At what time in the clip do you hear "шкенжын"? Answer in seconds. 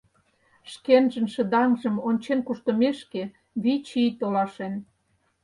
0.71-1.27